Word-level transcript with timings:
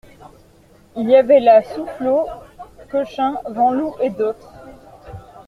Il 0.97 1.07
y 1.11 1.15
avait 1.15 1.39
là 1.39 1.61
Soufflot, 1.61 2.25
Cochin, 2.89 3.35
Van 3.51 3.71
Loo 3.71 3.93
et 4.01 4.09
d'autres. 4.09 4.51